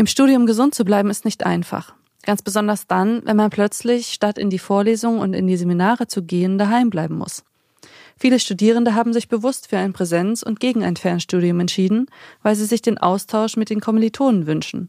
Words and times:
Im 0.00 0.06
Studium 0.06 0.46
gesund 0.46 0.74
zu 0.74 0.86
bleiben 0.86 1.10
ist 1.10 1.26
nicht 1.26 1.44
einfach. 1.44 1.92
Ganz 2.22 2.40
besonders 2.40 2.86
dann, 2.86 3.20
wenn 3.26 3.36
man 3.36 3.50
plötzlich 3.50 4.14
statt 4.14 4.38
in 4.38 4.48
die 4.48 4.58
Vorlesungen 4.58 5.20
und 5.20 5.34
in 5.34 5.46
die 5.46 5.58
Seminare 5.58 6.06
zu 6.06 6.22
gehen, 6.22 6.56
daheim 6.56 6.88
bleiben 6.88 7.18
muss. 7.18 7.44
Viele 8.16 8.40
Studierende 8.40 8.94
haben 8.94 9.12
sich 9.12 9.28
bewusst 9.28 9.68
für 9.68 9.76
ein 9.76 9.92
Präsenz- 9.92 10.42
und 10.42 10.58
gegen 10.58 10.84
ein 10.84 10.96
Fernstudium 10.96 11.60
entschieden, 11.60 12.06
weil 12.42 12.54
sie 12.54 12.64
sich 12.64 12.80
den 12.80 12.96
Austausch 12.96 13.58
mit 13.58 13.68
den 13.68 13.82
Kommilitonen 13.82 14.46
wünschen 14.46 14.88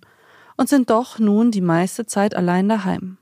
und 0.56 0.70
sind 0.70 0.90
doch 0.90 1.20
nun 1.20 1.52
die 1.52 1.60
meiste 1.60 2.06
Zeit 2.06 2.34
allein 2.34 2.70
daheim. 2.70 3.18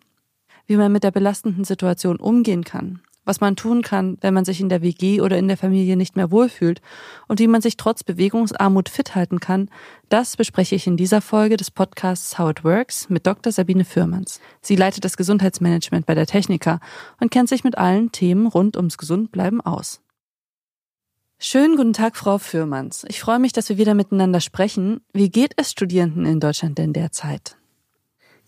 Wie 0.67 0.77
man 0.77 0.91
mit 0.91 1.03
der 1.03 1.09
belastenden 1.09 1.63
Situation 1.63 2.17
umgehen 2.17 2.65
kann, 2.65 3.01
was 3.29 3.41
man 3.41 3.55
tun 3.55 3.83
kann, 3.83 4.17
wenn 4.21 4.33
man 4.33 4.43
sich 4.43 4.59
in 4.59 4.69
der 4.69 4.81
WG 4.81 5.21
oder 5.21 5.37
in 5.37 5.47
der 5.47 5.55
Familie 5.55 5.95
nicht 5.95 6.15
mehr 6.15 6.31
wohlfühlt 6.31 6.81
und 7.27 7.39
wie 7.39 7.45
man 7.45 7.61
sich 7.61 7.77
trotz 7.77 8.03
Bewegungsarmut 8.03 8.89
fit 8.89 9.13
halten 9.13 9.39
kann, 9.39 9.69
das 10.09 10.35
bespreche 10.35 10.73
ich 10.73 10.87
in 10.87 10.97
dieser 10.97 11.21
Folge 11.21 11.55
des 11.55 11.69
Podcasts 11.69 12.39
How 12.39 12.49
It 12.49 12.63
Works 12.63 13.07
mit 13.07 13.27
Dr. 13.27 13.53
Sabine 13.53 13.85
Fürmanns. 13.85 14.41
Sie 14.61 14.75
leitet 14.75 15.05
das 15.05 15.15
Gesundheitsmanagement 15.15 16.07
bei 16.07 16.15
der 16.15 16.25
Techniker 16.25 16.79
und 17.19 17.29
kennt 17.29 17.49
sich 17.49 17.63
mit 17.63 17.77
allen 17.77 18.11
Themen 18.11 18.47
rund 18.47 18.75
ums 18.75 18.97
Gesundbleiben 18.97 19.61
aus. 19.61 20.01
Schönen 21.37 21.77
guten 21.77 21.93
Tag, 21.93 22.17
Frau 22.17 22.39
Fürmanns. 22.39 23.05
Ich 23.09 23.21
freue 23.21 23.37
mich, 23.37 23.53
dass 23.53 23.69
wir 23.69 23.77
wieder 23.77 23.93
miteinander 23.93 24.41
sprechen. 24.41 25.01
Wie 25.13 25.29
geht 25.29 25.53
es 25.55 25.69
Studierenden 25.69 26.25
in 26.25 26.39
Deutschland 26.39 26.79
denn 26.79 26.93
derzeit? 26.93 27.58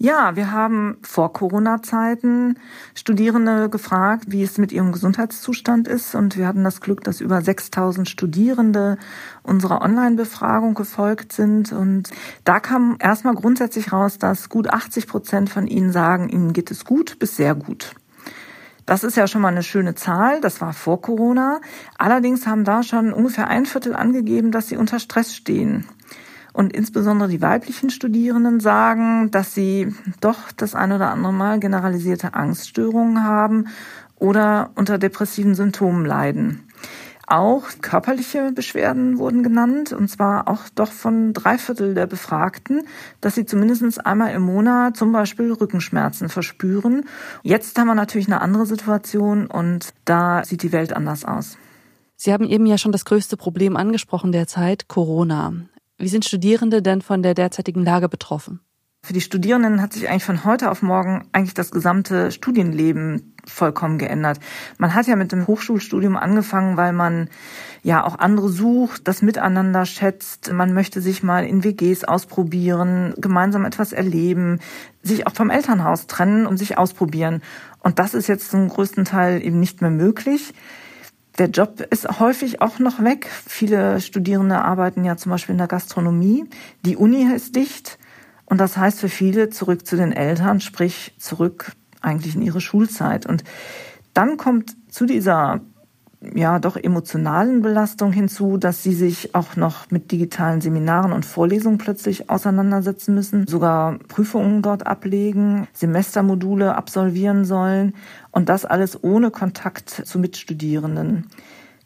Ja, 0.03 0.35
wir 0.35 0.51
haben 0.51 0.97
vor 1.03 1.31
Corona-Zeiten 1.31 2.57
Studierende 2.95 3.69
gefragt, 3.69 4.23
wie 4.29 4.41
es 4.41 4.57
mit 4.57 4.71
ihrem 4.71 4.91
Gesundheitszustand 4.91 5.87
ist. 5.87 6.15
Und 6.15 6.37
wir 6.37 6.47
hatten 6.47 6.63
das 6.63 6.81
Glück, 6.81 7.03
dass 7.03 7.21
über 7.21 7.39
6000 7.39 8.09
Studierende 8.09 8.97
unserer 9.43 9.83
Online-Befragung 9.83 10.73
gefolgt 10.73 11.33
sind. 11.33 11.71
Und 11.71 12.09
da 12.45 12.59
kam 12.59 12.97
erstmal 12.97 13.35
grundsätzlich 13.35 13.93
raus, 13.93 14.17
dass 14.17 14.49
gut 14.49 14.71
80 14.71 15.05
Prozent 15.05 15.51
von 15.51 15.67
ihnen 15.67 15.91
sagen, 15.91 16.29
ihnen 16.29 16.51
geht 16.53 16.71
es 16.71 16.83
gut 16.83 17.19
bis 17.19 17.35
sehr 17.35 17.53
gut. 17.53 17.93
Das 18.87 19.03
ist 19.03 19.17
ja 19.17 19.27
schon 19.27 19.41
mal 19.41 19.49
eine 19.49 19.61
schöne 19.61 19.93
Zahl. 19.93 20.41
Das 20.41 20.61
war 20.61 20.73
vor 20.73 20.99
Corona. 21.03 21.61
Allerdings 21.99 22.47
haben 22.47 22.63
da 22.63 22.81
schon 22.81 23.13
ungefähr 23.13 23.49
ein 23.49 23.67
Viertel 23.67 23.95
angegeben, 23.95 24.49
dass 24.49 24.67
sie 24.67 24.77
unter 24.77 24.97
Stress 24.97 25.35
stehen. 25.35 25.85
Und 26.53 26.73
insbesondere 26.73 27.29
die 27.29 27.41
weiblichen 27.41 27.89
Studierenden 27.89 28.59
sagen, 28.59 29.31
dass 29.31 29.53
sie 29.53 29.93
doch 30.19 30.51
das 30.51 30.75
ein 30.75 30.91
oder 30.91 31.11
andere 31.11 31.33
Mal 31.33 31.59
generalisierte 31.59 32.33
Angststörungen 32.33 33.23
haben 33.23 33.67
oder 34.15 34.71
unter 34.75 34.97
depressiven 34.97 35.55
Symptomen 35.55 36.05
leiden. 36.05 36.63
Auch 37.31 37.69
körperliche 37.81 38.51
Beschwerden 38.51 39.17
wurden 39.17 39.41
genannt, 39.41 39.93
und 39.93 40.09
zwar 40.09 40.49
auch 40.49 40.63
doch 40.75 40.91
von 40.91 41.31
drei 41.31 41.57
Viertel 41.57 41.93
der 41.93 42.05
Befragten, 42.05 42.81
dass 43.21 43.35
sie 43.35 43.45
zumindest 43.45 44.05
einmal 44.05 44.33
im 44.33 44.41
Monat 44.41 44.97
zum 44.97 45.13
Beispiel 45.13 45.49
Rückenschmerzen 45.53 46.27
verspüren. 46.27 47.05
Jetzt 47.41 47.79
haben 47.79 47.87
wir 47.87 47.95
natürlich 47.95 48.27
eine 48.27 48.41
andere 48.41 48.65
Situation 48.65 49.47
und 49.47 49.93
da 50.03 50.43
sieht 50.43 50.61
die 50.61 50.73
Welt 50.73 50.91
anders 50.91 51.23
aus. 51.23 51.57
Sie 52.17 52.33
haben 52.33 52.43
eben 52.43 52.65
ja 52.65 52.77
schon 52.77 52.91
das 52.91 53.05
größte 53.05 53.37
Problem 53.37 53.77
angesprochen 53.77 54.33
derzeit, 54.33 54.89
Corona. 54.89 55.53
Wie 56.01 56.07
sind 56.07 56.25
Studierende 56.25 56.81
denn 56.81 57.03
von 57.03 57.21
der 57.21 57.35
derzeitigen 57.35 57.85
Lage 57.85 58.09
betroffen? 58.09 58.59
Für 59.05 59.13
die 59.13 59.21
Studierenden 59.21 59.83
hat 59.83 59.93
sich 59.93 60.09
eigentlich 60.09 60.23
von 60.23 60.45
heute 60.45 60.71
auf 60.71 60.81
morgen 60.81 61.27
eigentlich 61.31 61.53
das 61.53 61.69
gesamte 61.69 62.31
Studienleben 62.31 63.35
vollkommen 63.45 63.99
geändert. 63.99 64.39
Man 64.79 64.95
hat 64.95 65.05
ja 65.05 65.15
mit 65.15 65.31
dem 65.31 65.45
Hochschulstudium 65.45 66.17
angefangen, 66.17 66.75
weil 66.75 66.91
man 66.91 67.29
ja 67.83 68.03
auch 68.03 68.17
andere 68.17 68.49
sucht, 68.49 69.07
das 69.07 69.21
Miteinander 69.21 69.85
schätzt. 69.85 70.51
Man 70.51 70.73
möchte 70.73 71.01
sich 71.01 71.21
mal 71.21 71.45
in 71.45 71.63
WGs 71.63 72.03
ausprobieren, 72.03 73.13
gemeinsam 73.17 73.63
etwas 73.65 73.93
erleben, 73.93 74.59
sich 75.03 75.27
auch 75.27 75.35
vom 75.35 75.51
Elternhaus 75.51 76.07
trennen 76.07 76.47
und 76.47 76.57
sich 76.57 76.79
ausprobieren. 76.79 77.43
Und 77.79 77.99
das 77.99 78.15
ist 78.15 78.25
jetzt 78.25 78.49
zum 78.49 78.69
größten 78.69 79.05
Teil 79.05 79.45
eben 79.45 79.59
nicht 79.59 79.81
mehr 79.81 79.91
möglich. 79.91 80.55
Der 81.41 81.49
Job 81.49 81.81
ist 81.89 82.19
häufig 82.19 82.61
auch 82.61 82.77
noch 82.77 83.03
weg. 83.03 83.27
Viele 83.47 83.99
Studierende 83.99 84.59
arbeiten 84.59 85.03
ja 85.03 85.17
zum 85.17 85.31
Beispiel 85.31 85.53
in 85.53 85.57
der 85.57 85.65
Gastronomie. 85.65 86.47
Die 86.85 86.95
Uni 86.95 87.23
ist 87.33 87.55
dicht. 87.55 87.97
Und 88.45 88.59
das 88.59 88.77
heißt 88.77 88.99
für 88.99 89.09
viele 89.09 89.49
zurück 89.49 89.87
zu 89.87 89.95
den 89.95 90.11
Eltern, 90.11 90.61
sprich 90.61 91.15
zurück 91.17 91.71
eigentlich 91.99 92.35
in 92.35 92.43
ihre 92.43 92.61
Schulzeit. 92.61 93.25
Und 93.25 93.43
dann 94.13 94.37
kommt 94.37 94.75
zu 94.93 95.07
dieser 95.07 95.61
ja 96.35 96.59
doch 96.59 96.77
emotionalen 96.77 97.61
Belastung 97.61 98.11
hinzu, 98.11 98.57
dass 98.57 98.83
sie 98.83 98.93
sich 98.93 99.33
auch 99.33 99.55
noch 99.55 99.89
mit 99.89 100.11
digitalen 100.11 100.61
Seminaren 100.61 101.11
und 101.11 101.25
Vorlesungen 101.25 101.77
plötzlich 101.77 102.29
auseinandersetzen 102.29 103.15
müssen, 103.15 103.47
sogar 103.47 103.97
Prüfungen 104.07 104.61
dort 104.61 104.85
ablegen, 104.85 105.67
Semestermodule 105.73 106.75
absolvieren 106.75 107.45
sollen 107.45 107.93
und 108.31 108.49
das 108.49 108.65
alles 108.65 109.03
ohne 109.03 109.31
Kontakt 109.31 109.89
zu 109.89 110.19
Mitstudierenden. 110.19 111.27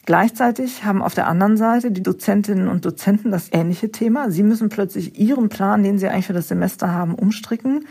Gleichzeitig 0.06 0.86
haben 0.86 1.02
auf 1.02 1.16
der 1.16 1.28
anderen 1.28 1.58
Seite 1.58 1.92
die 1.92 2.04
Dozentinnen 2.04 2.68
und 2.68 2.86
Dozenten 2.86 3.32
das 3.32 3.52
ähnliche 3.52 3.92
Thema. 3.92 4.30
Sie 4.30 4.44
müssen 4.44 4.70
plötzlich 4.70 5.20
ihren 5.20 5.50
Plan, 5.50 5.82
den 5.82 5.98
sie 5.98 6.08
eigentlich 6.08 6.28
für 6.28 6.34
das 6.34 6.48
Semester 6.48 6.92
haben, 6.92 7.16
umstricken 7.16 7.88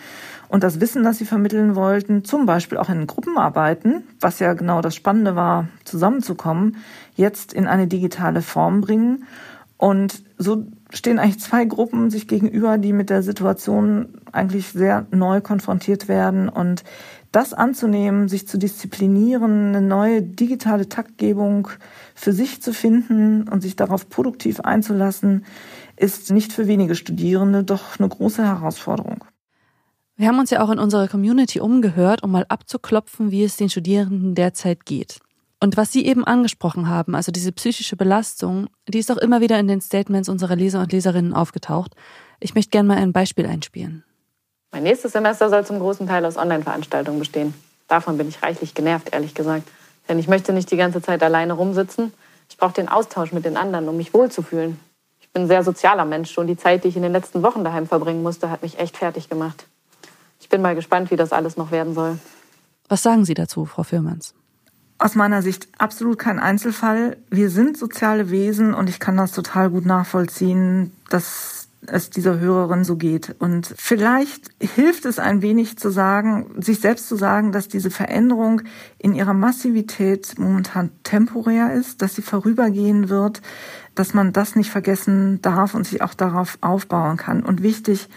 und 0.49 0.63
das 0.63 0.81
Wissen, 0.81 1.03
das 1.03 1.19
sie 1.19 1.25
vermitteln 1.25 1.75
wollten, 1.75 2.25
zum 2.25 2.47
Beispiel 2.47 2.79
auch 2.79 2.89
in 2.89 3.09
Gruppenarbeiten, 3.09 4.05
was 4.21 4.39
ja 4.39 4.53
genau 4.53 4.81
das 4.81 4.95
Spannende 4.95 5.35
war, 5.35 5.67
zusammenzukommen, 5.85 6.77
jetzt 7.17 7.53
in 7.53 7.67
eine 7.67 7.89
digitale 7.89 8.43
Form 8.43 8.81
bringen. 8.81 9.25
Und 9.77 10.23
so 10.39 10.65
stehen 10.93 11.19
eigentlich 11.19 11.41
zwei 11.41 11.65
Gruppen 11.65 12.11
sich 12.11 12.29
gegenüber, 12.29 12.79
die 12.79 12.93
mit 12.93 13.11
der 13.11 13.25
Situation 13.25 14.21
eigentlich 14.31 14.69
sehr 14.69 15.07
neu 15.11 15.41
konfrontiert 15.41 16.07
werden. 16.07 16.49
Und 16.49 16.85
das 17.35 17.53
anzunehmen, 17.53 18.29
sich 18.29 18.47
zu 18.47 18.59
disziplinieren, 18.59 19.69
eine 19.69 19.81
neue 19.81 20.23
digitale 20.23 20.89
Taktgebung 20.89 21.69
für 22.15 22.33
sich 22.33 22.63
zu 22.63 22.73
finden 22.73 23.49
und 23.49 23.61
sich 23.61 23.75
darauf 23.77 24.09
produktiv 24.09 24.61
einzulassen, 24.61 25.45
ist 25.97 26.31
nicht 26.31 26.53
für 26.53 26.67
wenige 26.67 26.95
Studierende 26.95 27.65
doch 27.65 27.99
eine 27.99 28.09
große 28.09 28.45
Herausforderung. 28.45 29.25
Wir 30.17 30.29
haben 30.29 30.39
uns 30.39 30.51
ja 30.51 30.63
auch 30.63 30.71
in 30.71 30.79
unserer 30.79 31.09
Community 31.09 31.59
umgehört, 31.59 32.23
um 32.23 32.31
mal 32.31 32.47
abzuklopfen, 32.49 33.33
wie 33.33 33.43
es 33.43 33.57
den 33.57 33.69
Studierenden 33.69 34.37
derzeit 34.37 34.87
geht. 34.87 35.19
Und 35.61 35.77
was 35.77 35.91
Sie 35.91 36.07
eben 36.07 36.25
angesprochen 36.25 36.89
haben, 36.89 37.17
also 37.17 37.33
diese 37.33 37.51
psychische 37.51 37.97
Belastung, 37.97 38.69
die 38.87 38.99
ist 38.99 39.11
auch 39.11 39.17
immer 39.17 39.41
wieder 39.41 39.59
in 39.59 39.67
den 39.67 39.81
Statements 39.81 40.29
unserer 40.29 40.55
Leser 40.55 40.81
und 40.81 40.93
Leserinnen 40.93 41.33
aufgetaucht. 41.33 41.97
Ich 42.39 42.55
möchte 42.55 42.71
gerne 42.71 42.89
mal 42.89 42.99
ein 42.99 43.13
Beispiel 43.13 43.47
einspielen. 43.47 44.05
Mein 44.75 44.83
nächstes 44.83 45.13
Semester 45.13 45.49
soll 45.51 45.65
zum 45.65 45.79
großen 45.79 46.09
Teil 46.09 46.27
aus 46.27 46.37
Online-Veranstaltungen 46.37 47.21
bestehen. 47.21 47.55
Davon 47.87 48.19
bin 48.19 48.29
ich 48.29 48.43
reichlich 48.43 48.75
genervt, 48.75 49.11
ehrlich 49.13 49.33
gesagt. 49.33 49.69
Denn 50.09 50.19
ich 50.19 50.27
möchte 50.27 50.53
nicht 50.53 50.69
die 50.73 50.77
ganze 50.77 51.01
Zeit 51.01 51.23
alleine 51.23 51.53
rumsitzen. 51.53 52.13
Ich 52.49 52.57
brauche 52.57 52.73
den 52.73 52.89
Austausch 52.89 53.31
mit 53.31 53.45
den 53.45 53.57
anderen, 53.57 53.89
um 53.89 53.97
mich 53.97 54.13
wohlzufühlen. 54.13 54.81
Ich 55.21 55.31
bin 55.31 55.43
ein 55.43 55.47
sehr 55.47 55.63
sozialer 55.63 56.05
Mensch 56.05 56.37
und 56.39 56.49
die 56.49 56.57
Zeit, 56.57 56.83
die 56.83 56.89
ich 56.89 56.97
in 56.97 57.03
den 57.03 57.13
letzten 57.13 57.45
Wochen 57.45 57.63
daheim 57.63 57.87
verbringen 57.87 58.25
musste, 58.25 58.51
hat 58.51 58.63
mich 58.63 58.81
echt 58.81 58.97
fertig 58.97 59.29
gemacht. 59.29 59.65
Ich 60.41 60.49
bin 60.49 60.61
mal 60.61 60.75
gespannt, 60.75 61.13
wie 61.13 61.17
das 61.17 61.33
alles 61.33 61.57
noch 61.57 61.71
werden 61.71 61.95
soll. 61.95 62.19
Was 62.89 63.05
sagen 63.05 63.25
Sie 63.25 63.35
dazu, 63.35 63.67
Frau 63.67 63.85
Firmans? 63.85 64.35
Aus 64.99 65.15
meiner 65.15 65.41
Sicht 65.43 65.69
absolut 65.79 66.19
kein 66.19 66.41
Einzelfall. 66.41 67.17
Wir 67.31 67.49
sind 67.49 67.79
soziale 67.79 68.29
Wesen 68.29 68.75
und 68.75 68.89
ich 68.89 68.99
kann 68.99 69.17
das 69.17 69.31
total 69.31 69.71
gut 69.71 69.87
nachvollziehen, 69.87 70.91
dass 71.11 71.64
es 71.89 72.11
dieser 72.11 72.39
Hörerin 72.39 72.85
so 72.85 72.97
geht. 72.97 73.37
Und 73.39 73.75
vielleicht 73.77 74.51
hilft 74.61 75.05
es 75.05 75.19
ein 75.19 75.43
wenig 75.43 75.79
zu 75.79 75.91
sagen, 75.91 76.51
sich 76.59 76.81
selbst 76.81 77.09
zu 77.09 77.17
sagen, 77.17 77.53
dass 77.53 77.69
diese 77.69 77.91
Veränderung 77.91 78.63
in 78.99 79.15
ihrer 79.15 79.35
Massivität 79.35 80.39
momentan 80.39 80.91
temporär 81.03 81.73
ist, 81.73 82.03
dass 82.03 82.15
sie 82.15 82.23
vorübergehen 82.23 83.09
wird, 83.09 83.43
dass 83.95 84.15
man 84.15 84.33
das 84.33 84.57
nicht 84.57 84.71
vergessen 84.71 85.41
darf 85.43 85.75
und 85.75 85.87
sich 85.87 86.03
auch 86.03 86.15
darauf 86.15 86.59
aufbauen 86.61 87.17
kann. 87.17 87.43
Und 87.43 87.63
wichtig, 87.63 88.09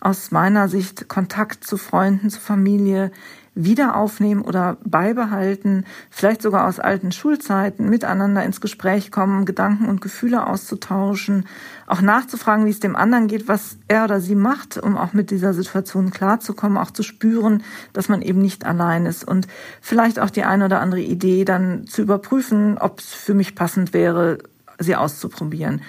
aus 0.00 0.30
meiner 0.30 0.68
Sicht 0.68 1.08
Kontakt 1.08 1.64
zu 1.64 1.76
Freunden, 1.76 2.30
zu 2.30 2.40
Familie 2.40 3.10
wieder 3.54 3.96
aufnehmen 3.96 4.42
oder 4.42 4.78
beibehalten, 4.84 5.84
vielleicht 6.10 6.42
sogar 6.42 6.66
aus 6.66 6.80
alten 6.80 7.12
Schulzeiten 7.12 7.88
miteinander 7.88 8.44
ins 8.44 8.60
Gespräch 8.60 9.12
kommen, 9.12 9.44
Gedanken 9.44 9.88
und 9.88 10.00
Gefühle 10.00 10.46
auszutauschen, 10.46 11.46
auch 11.86 12.00
nachzufragen, 12.00 12.66
wie 12.66 12.70
es 12.70 12.80
dem 12.80 12.96
anderen 12.96 13.28
geht, 13.28 13.46
was 13.46 13.78
er 13.86 14.04
oder 14.04 14.20
sie 14.20 14.34
macht, 14.34 14.76
um 14.76 14.96
auch 14.96 15.12
mit 15.12 15.30
dieser 15.30 15.54
Situation 15.54 16.10
klarzukommen, 16.10 16.78
auch 16.78 16.90
zu 16.90 17.02
spüren, 17.02 17.62
dass 17.92 18.08
man 18.08 18.22
eben 18.22 18.40
nicht 18.40 18.66
allein 18.66 19.06
ist 19.06 19.26
und 19.26 19.46
vielleicht 19.80 20.18
auch 20.18 20.30
die 20.30 20.44
eine 20.44 20.64
oder 20.64 20.80
andere 20.80 21.00
Idee 21.00 21.44
dann 21.44 21.86
zu 21.86 22.02
überprüfen, 22.02 22.76
ob 22.78 22.98
es 22.98 23.14
für 23.14 23.34
mich 23.34 23.54
passend 23.54 23.92
wäre, 23.94 24.38
sie 24.78 24.96
auszuprobieren. 24.96 25.82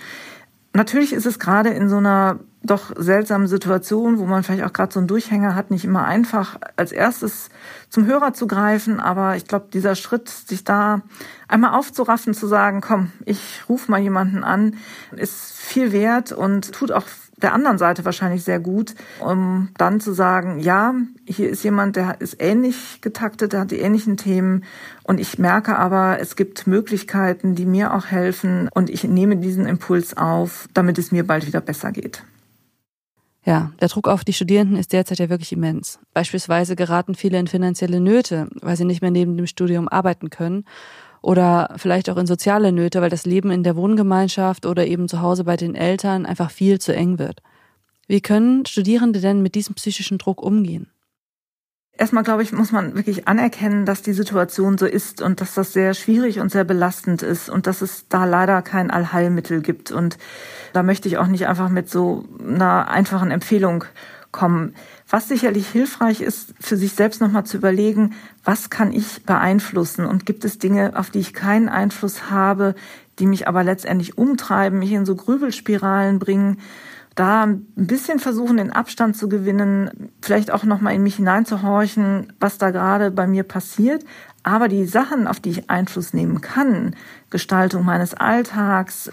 Natürlich 0.73 1.13
ist 1.13 1.25
es 1.25 1.39
gerade 1.39 1.69
in 1.69 1.87
so 1.87 1.97
einer 1.97 2.39
doch 2.65 2.91
seltsamen 2.97 3.47
Situation, 3.47 4.19
wo 4.19 4.25
man 4.25 4.43
vielleicht 4.43 4.63
auch 4.63 4.73
gerade 4.73 4.93
so 4.93 4.99
einen 4.99 5.07
Durchhänger 5.07 5.55
hat, 5.55 5.71
nicht 5.71 5.85
immer 5.85 6.05
einfach 6.05 6.57
als 6.75 6.91
erstes 6.91 7.49
zum 7.89 8.05
Hörer 8.05 8.33
zu 8.33 8.47
greifen. 8.47 8.99
Aber 8.99 9.35
ich 9.35 9.47
glaube, 9.47 9.67
dieser 9.73 9.95
Schritt, 9.95 10.29
sich 10.29 10.63
da 10.63 11.01
einmal 11.47 11.73
aufzuraffen, 11.73 12.33
zu 12.33 12.47
sagen, 12.47 12.81
komm, 12.81 13.11
ich 13.25 13.63
rufe 13.69 13.91
mal 13.91 14.01
jemanden 14.01 14.43
an, 14.43 14.75
ist 15.15 15.53
viel 15.53 15.91
wert 15.91 16.31
und 16.31 16.71
tut 16.73 16.91
auch 16.91 17.05
der 17.37 17.53
anderen 17.53 17.77
Seite 17.77 18.05
wahrscheinlich 18.05 18.43
sehr 18.43 18.59
gut, 18.59 18.95
um 19.19 19.69
dann 19.77 19.99
zu 19.99 20.13
sagen, 20.13 20.59
ja, 20.59 20.93
hier 21.25 21.49
ist 21.49 21.63
jemand, 21.63 21.95
der 21.95 22.21
ist 22.21 22.37
ähnlich 22.39 23.01
getaktet, 23.01 23.53
der 23.53 23.61
hat 23.61 23.71
die 23.71 23.79
ähnlichen 23.79 24.17
Themen 24.17 24.63
und 25.03 25.19
ich 25.19 25.37
merke 25.37 25.77
aber, 25.77 26.19
es 26.19 26.35
gibt 26.35 26.65
Möglichkeiten, 26.65 27.55
die 27.55 27.65
mir 27.65 27.93
auch 27.93 28.05
helfen 28.05 28.69
und 28.73 28.89
ich 28.89 29.03
nehme 29.03 29.37
diesen 29.37 29.65
Impuls 29.65 30.15
auf, 30.15 30.67
damit 30.73 30.97
es 30.97 31.11
mir 31.11 31.27
bald 31.27 31.45
wieder 31.45 31.61
besser 31.61 31.91
geht. 31.91 32.23
Ja, 33.45 33.71
der 33.79 33.89
Druck 33.89 34.07
auf 34.07 34.23
die 34.23 34.33
Studierenden 34.33 34.77
ist 34.77 34.91
derzeit 34.91 35.19
ja 35.19 35.29
wirklich 35.29 35.51
immens. 35.51 35.99
Beispielsweise 36.13 36.75
geraten 36.75 37.13
viele 37.13 37.37
in 37.37 37.45
finanzielle 37.45 37.99
Nöte, 37.99 38.47
weil 38.61 38.75
sie 38.75 38.85
nicht 38.85 39.01
mehr 39.01 39.11
neben 39.11 39.37
dem 39.37 39.45
Studium 39.45 39.87
arbeiten 39.87 40.31
können 40.31 40.65
oder 41.21 41.73
vielleicht 41.77 42.09
auch 42.09 42.17
in 42.17 42.25
soziale 42.25 42.71
Nöte, 42.71 43.01
weil 43.01 43.11
das 43.11 43.25
Leben 43.27 43.51
in 43.51 43.63
der 43.63 43.75
Wohngemeinschaft 43.75 44.65
oder 44.65 44.87
eben 44.87 45.07
zu 45.07 45.21
Hause 45.21 45.43
bei 45.43 45.57
den 45.57 45.75
Eltern 45.75 46.25
einfach 46.25 46.49
viel 46.49 46.79
zu 46.79 46.95
eng 46.95 47.19
wird. 47.19 47.43
Wie 48.07 48.21
können 48.21 48.65
Studierende 48.65 49.21
denn 49.21 49.43
mit 49.43 49.53
diesem 49.53 49.75
psychischen 49.75 50.17
Druck 50.17 50.41
umgehen? 50.41 50.89
Erstmal, 51.97 52.23
glaube 52.23 52.43
ich, 52.43 52.51
muss 52.51 52.73
man 52.73 52.95
wirklich 52.95 53.27
anerkennen, 53.27 53.85
dass 53.85 54.01
die 54.01 54.11
Situation 54.11 54.77
so 54.77 54.85
ist 54.85 55.21
und 55.21 55.39
dass 55.39 55.53
das 55.53 55.71
sehr 55.71 55.93
schwierig 55.93 56.41
und 56.41 56.51
sehr 56.51 56.65
belastend 56.65 57.23
ist 57.23 57.49
und 57.49 57.67
dass 57.67 57.81
es 57.81 58.09
da 58.09 58.25
leider 58.25 58.61
kein 58.61 58.91
Allheilmittel 58.91 59.61
gibt. 59.61 59.91
Und 59.91 60.17
da 60.73 60.83
möchte 60.83 61.07
ich 61.07 61.17
auch 61.17 61.27
nicht 61.27 61.47
einfach 61.47 61.69
mit 61.69 61.89
so 61.89 62.25
einer 62.45 62.89
einfachen 62.89 63.31
Empfehlung 63.31 63.85
kommen. 64.33 64.75
Was 65.09 65.29
sicherlich 65.29 65.69
hilfreich 65.69 66.19
ist, 66.19 66.53
für 66.59 66.75
sich 66.75 66.91
selbst 66.91 67.21
nochmal 67.21 67.45
zu 67.45 67.55
überlegen, 67.55 68.13
was 68.43 68.69
kann 68.69 68.91
ich 68.91 69.23
beeinflussen 69.23 70.05
und 70.05 70.25
gibt 70.25 70.43
es 70.43 70.59
Dinge, 70.59 70.99
auf 70.99 71.09
die 71.09 71.19
ich 71.19 71.33
keinen 71.33 71.69
Einfluss 71.69 72.29
habe, 72.29 72.75
die 73.19 73.25
mich 73.25 73.47
aber 73.47 73.63
letztendlich 73.63 74.17
umtreiben, 74.17 74.79
mich 74.79 74.91
in 74.91 75.05
so 75.05 75.15
Grübelspiralen 75.15 76.19
bringen 76.19 76.57
da 77.15 77.43
ein 77.43 77.65
bisschen 77.75 78.19
versuchen, 78.19 78.57
den 78.57 78.71
Abstand 78.71 79.15
zu 79.15 79.29
gewinnen, 79.29 80.11
vielleicht 80.21 80.51
auch 80.51 80.65
nochmal 80.65 80.95
in 80.95 81.03
mich 81.03 81.15
hineinzuhorchen, 81.15 82.33
was 82.39 82.57
da 82.57 82.71
gerade 82.71 83.09
bei 83.09 83.25
mir 83.25 83.43
passiert. 83.43 84.03
Aber 84.43 84.67
die 84.67 84.85
Sachen, 84.85 85.25
auf 85.25 85.39
die 85.39 85.49
ich 85.49 85.69
Einfluss 85.69 86.13
nehmen 86.13 86.41
kann, 86.41 86.95
Gestaltung 87.29 87.85
meines 87.85 88.13
Alltags, 88.13 89.09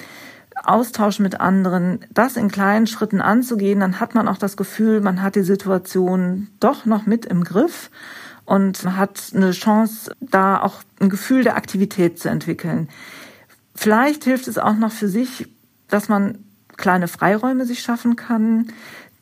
Austausch 0.64 1.18
mit 1.18 1.40
anderen, 1.40 2.00
das 2.10 2.36
in 2.36 2.50
kleinen 2.50 2.86
Schritten 2.86 3.22
anzugehen, 3.22 3.80
dann 3.80 4.00
hat 4.00 4.14
man 4.14 4.28
auch 4.28 4.36
das 4.36 4.56
Gefühl, 4.56 5.00
man 5.00 5.22
hat 5.22 5.34
die 5.34 5.42
Situation 5.42 6.48
doch 6.60 6.84
noch 6.84 7.06
mit 7.06 7.24
im 7.24 7.42
Griff 7.44 7.90
und 8.44 8.84
hat 8.96 9.30
eine 9.34 9.52
Chance, 9.52 10.14
da 10.20 10.60
auch 10.60 10.82
ein 11.00 11.08
Gefühl 11.08 11.44
der 11.44 11.56
Aktivität 11.56 12.18
zu 12.18 12.28
entwickeln. 12.28 12.88
Vielleicht 13.74 14.24
hilft 14.24 14.48
es 14.48 14.58
auch 14.58 14.76
noch 14.76 14.92
für 14.92 15.08
sich, 15.08 15.48
dass 15.88 16.08
man 16.08 16.38
kleine 16.76 17.08
Freiräume 17.08 17.66
sich 17.66 17.80
schaffen 17.80 18.16
kann, 18.16 18.68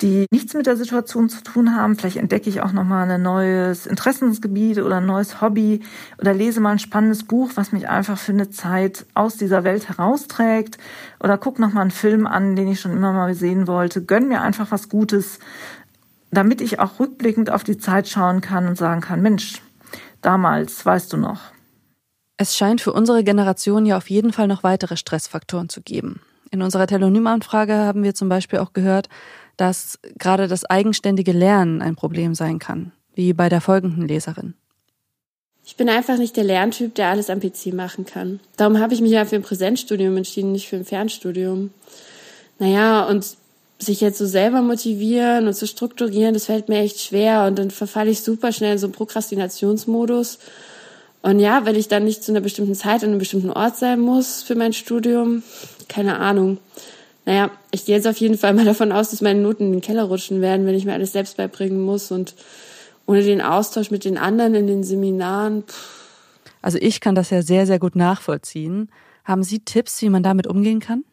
die 0.02 0.26
nichts 0.30 0.54
mit 0.54 0.66
der 0.66 0.76
Situation 0.76 1.28
zu 1.28 1.42
tun 1.42 1.76
haben. 1.76 1.96
Vielleicht 1.96 2.16
entdecke 2.16 2.48
ich 2.48 2.62
auch 2.62 2.72
nochmal 2.72 3.10
ein 3.10 3.22
neues 3.22 3.86
Interessensgebiet 3.86 4.78
oder 4.78 4.96
ein 4.96 5.06
neues 5.06 5.40
Hobby 5.40 5.82
oder 6.18 6.32
lese 6.32 6.60
mal 6.60 6.72
ein 6.72 6.78
spannendes 6.78 7.24
Buch, 7.24 7.50
was 7.54 7.72
mich 7.72 7.88
einfach 7.88 8.18
für 8.18 8.32
eine 8.32 8.50
Zeit 8.50 9.04
aus 9.14 9.36
dieser 9.36 9.64
Welt 9.64 9.88
herausträgt 9.88 10.78
oder 11.22 11.36
gucke 11.36 11.60
nochmal 11.60 11.82
einen 11.82 11.90
Film 11.90 12.26
an, 12.26 12.56
den 12.56 12.68
ich 12.68 12.80
schon 12.80 12.92
immer 12.92 13.12
mal 13.12 13.34
sehen 13.34 13.66
wollte. 13.66 14.02
Gönn 14.02 14.28
mir 14.28 14.40
einfach 14.40 14.70
was 14.70 14.88
Gutes, 14.88 15.38
damit 16.30 16.60
ich 16.60 16.78
auch 16.78 16.98
rückblickend 16.98 17.50
auf 17.50 17.64
die 17.64 17.78
Zeit 17.78 18.08
schauen 18.08 18.40
kann 18.40 18.68
und 18.68 18.78
sagen 18.78 19.00
kann, 19.00 19.20
Mensch, 19.20 19.60
damals, 20.22 20.84
weißt 20.86 21.12
du 21.12 21.16
noch. 21.16 21.40
Es 22.36 22.56
scheint 22.56 22.80
für 22.80 22.94
unsere 22.94 23.22
Generation 23.22 23.84
ja 23.84 23.98
auf 23.98 24.08
jeden 24.08 24.32
Fall 24.32 24.46
noch 24.46 24.62
weitere 24.62 24.96
Stressfaktoren 24.96 25.68
zu 25.68 25.82
geben. 25.82 26.20
In 26.50 26.62
unserer 26.62 26.86
Telonym-Anfrage 26.86 27.74
haben 27.74 28.02
wir 28.02 28.14
zum 28.14 28.28
Beispiel 28.28 28.58
auch 28.58 28.72
gehört, 28.72 29.08
dass 29.56 29.98
gerade 30.18 30.48
das 30.48 30.64
eigenständige 30.64 31.32
Lernen 31.32 31.82
ein 31.82 31.94
Problem 31.94 32.34
sein 32.34 32.58
kann, 32.58 32.92
wie 33.14 33.32
bei 33.32 33.48
der 33.48 33.60
folgenden 33.60 34.08
Leserin. 34.08 34.54
Ich 35.64 35.76
bin 35.76 35.88
einfach 35.88 36.18
nicht 36.18 36.36
der 36.36 36.44
Lerntyp, 36.44 36.94
der 36.94 37.08
alles 37.08 37.30
am 37.30 37.38
PC 37.38 37.72
machen 37.72 38.04
kann. 38.04 38.40
Darum 38.56 38.80
habe 38.80 38.94
ich 38.94 39.00
mich 39.00 39.12
ja 39.12 39.24
für 39.24 39.36
ein 39.36 39.42
Präsenzstudium 39.42 40.16
entschieden, 40.16 40.52
nicht 40.52 40.68
für 40.68 40.76
ein 40.76 40.84
Fernstudium. 40.84 41.70
Naja, 42.58 43.04
und 43.04 43.36
sich 43.78 44.00
jetzt 44.00 44.18
so 44.18 44.26
selber 44.26 44.62
motivieren 44.62 45.46
und 45.46 45.54
zu 45.54 45.66
strukturieren, 45.66 46.34
das 46.34 46.46
fällt 46.46 46.68
mir 46.68 46.78
echt 46.80 47.00
schwer 47.00 47.46
und 47.46 47.58
dann 47.58 47.70
verfalle 47.70 48.10
ich 48.10 48.22
super 48.22 48.52
schnell 48.52 48.72
in 48.72 48.78
so 48.78 48.86
einen 48.86 48.92
Prokrastinationsmodus. 48.94 50.38
Und 51.22 51.38
ja, 51.38 51.64
wenn 51.66 51.76
ich 51.76 51.88
dann 51.88 52.04
nicht 52.04 52.24
zu 52.24 52.32
einer 52.32 52.40
bestimmten 52.40 52.74
Zeit 52.74 53.02
an 53.02 53.10
einem 53.10 53.18
bestimmten 53.18 53.50
Ort 53.50 53.76
sein 53.76 54.00
muss 54.00 54.42
für 54.42 54.54
mein 54.54 54.72
Studium, 54.72 55.42
keine 55.90 56.18
Ahnung. 56.18 56.58
Naja, 57.26 57.50
ich 57.70 57.84
gehe 57.84 57.94
jetzt 57.94 58.06
auf 58.06 58.16
jeden 58.16 58.38
Fall 58.38 58.54
mal 58.54 58.64
davon 58.72 58.92
aus, 58.92 59.10
dass 59.10 59.20
meine 59.20 59.40
Noten 59.40 59.64
in 59.64 59.72
den 59.72 59.80
Keller 59.82 60.04
rutschen 60.04 60.40
werden, 60.40 60.64
wenn 60.64 60.74
ich 60.74 60.86
mir 60.86 60.94
alles 60.94 61.12
selbst 61.12 61.36
beibringen 61.36 61.80
muss 61.80 62.10
und 62.10 62.34
ohne 63.06 63.22
den 63.22 63.42
Austausch 63.42 63.90
mit 63.90 64.04
den 64.04 64.16
anderen 64.16 64.54
in 64.54 64.66
den 64.66 64.84
Seminaren. 64.84 65.64
Pff. 65.64 66.00
Also 66.62 66.78
ich 66.80 67.00
kann 67.00 67.14
das 67.14 67.30
ja 67.30 67.42
sehr, 67.42 67.66
sehr 67.66 67.78
gut 67.78 67.96
nachvollziehen. 67.96 68.90
Haben 69.24 69.42
Sie 69.42 69.60
Tipps, 69.60 70.00
wie 70.02 70.10
man 70.10 70.22
damit 70.22 70.46
umgehen 70.46 70.80
kann? 70.80 71.04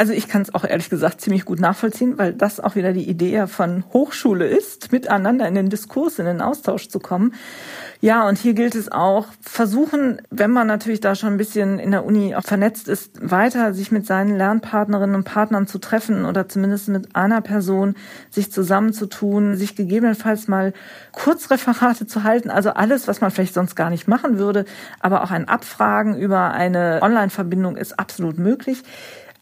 Also 0.00 0.14
ich 0.14 0.28
kann 0.28 0.40
es 0.40 0.54
auch 0.54 0.64
ehrlich 0.64 0.88
gesagt 0.88 1.20
ziemlich 1.20 1.44
gut 1.44 1.60
nachvollziehen, 1.60 2.16
weil 2.16 2.32
das 2.32 2.58
auch 2.58 2.74
wieder 2.74 2.94
die 2.94 3.06
Idee 3.06 3.46
von 3.46 3.84
Hochschule 3.92 4.46
ist, 4.46 4.92
miteinander 4.92 5.46
in 5.46 5.54
den 5.54 5.68
Diskurs, 5.68 6.18
in 6.18 6.24
den 6.24 6.40
Austausch 6.40 6.88
zu 6.88 7.00
kommen. 7.00 7.34
Ja, 8.00 8.26
und 8.26 8.38
hier 8.38 8.54
gilt 8.54 8.74
es 8.74 8.90
auch, 8.90 9.26
versuchen, 9.42 10.22
wenn 10.30 10.52
man 10.52 10.66
natürlich 10.66 11.00
da 11.00 11.14
schon 11.14 11.34
ein 11.34 11.36
bisschen 11.36 11.78
in 11.78 11.90
der 11.90 12.06
Uni 12.06 12.34
auch 12.34 12.44
vernetzt 12.44 12.88
ist, 12.88 13.30
weiter 13.30 13.74
sich 13.74 13.92
mit 13.92 14.06
seinen 14.06 14.38
Lernpartnerinnen 14.38 15.16
und 15.16 15.24
Partnern 15.24 15.66
zu 15.66 15.76
treffen 15.76 16.24
oder 16.24 16.48
zumindest 16.48 16.88
mit 16.88 17.14
einer 17.14 17.42
Person 17.42 17.94
sich 18.30 18.50
zusammenzutun, 18.50 19.54
sich 19.56 19.76
gegebenenfalls 19.76 20.48
mal 20.48 20.72
Kurzreferate 21.12 22.06
zu 22.06 22.24
halten, 22.24 22.48
also 22.48 22.70
alles, 22.70 23.06
was 23.06 23.20
man 23.20 23.32
vielleicht 23.32 23.52
sonst 23.52 23.74
gar 23.74 23.90
nicht 23.90 24.08
machen 24.08 24.38
würde, 24.38 24.64
aber 25.00 25.22
auch 25.22 25.30
ein 25.30 25.46
Abfragen 25.46 26.16
über 26.16 26.52
eine 26.52 27.00
Online-Verbindung 27.02 27.76
ist 27.76 27.98
absolut 27.98 28.38
möglich. 28.38 28.82